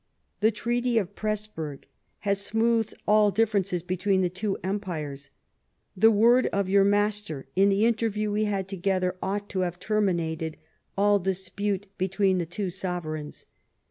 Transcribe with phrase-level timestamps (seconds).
[0.39, 1.83] The treaty of Pressburg
[2.21, 5.29] has smoothed all differences between the two empires;
[5.95, 10.57] the word of your master, in the interview we had together, ought to have terminated
[10.97, 13.45] all dispute between the two sovereigns.